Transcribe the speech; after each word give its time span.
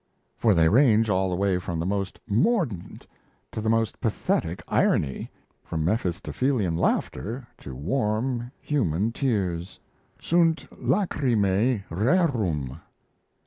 For 0.35 0.55
they 0.55 0.67
range 0.67 1.11
all 1.11 1.29
the 1.29 1.35
way 1.35 1.59
from 1.59 1.77
the 1.79 1.85
most 1.85 2.19
mordant 2.27 3.05
to 3.51 3.61
the 3.61 3.69
most 3.69 4.01
pathetic 4.01 4.63
irony 4.67 5.29
from 5.63 5.85
Mephistophelean 5.85 6.75
laughter 6.75 7.47
to 7.59 7.75
warm, 7.75 8.51
human 8.59 9.11
tears: 9.11 9.79
"_Sunt 10.19 10.65
lachrymae 10.75 11.83
rerum. 11.91 12.79